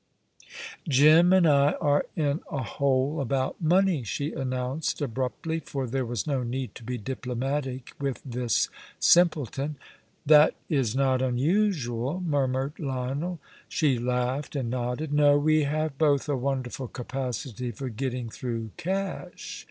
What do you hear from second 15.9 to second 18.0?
both a wonderful capacity for